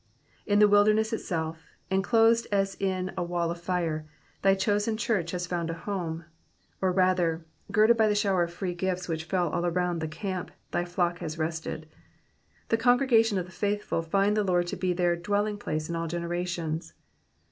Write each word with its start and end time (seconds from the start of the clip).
''''In 0.51 0.57
the 0.57 0.67
wilderness 0.67 1.13
itself, 1.13 1.61
enclosed 1.91 2.47
as 2.51 2.73
in 2.79 3.11
a 3.15 3.21
wall 3.21 3.51
of 3.51 3.63
tire, 3.63 4.07
thy 4.41 4.55
chosen 4.55 4.97
church 4.97 5.29
has 5.29 5.45
found 5.45 5.69
a 5.69 5.75
home; 5.75 6.25
or, 6.81 6.91
rather, 6.91 7.45
girdled 7.71 7.99
by 7.99 8.07
the 8.07 8.15
shower 8.15 8.41
of 8.41 8.51
free 8.51 8.73
grace 8.73 9.07
which 9.07 9.25
fell 9.25 9.49
all 9.49 9.63
around 9.63 9.99
the 9.99 10.07
camp, 10.07 10.49
thy 10.71 10.85
flock 10.85 11.19
has 11.19 11.37
rested. 11.37 11.87
The 12.69 12.77
congregation 12.77 13.37
of 13.37 13.45
the 13.45 13.51
faithful 13.51 14.01
find 14.01 14.35
the 14.35 14.43
Lord 14.43 14.65
to 14.69 14.75
be 14.75 14.91
their 14.91 15.15
dwelling 15.15 15.59
place 15.59 15.87
in 15.87 15.95
all 15.95 16.07
generations.'' 16.07 16.95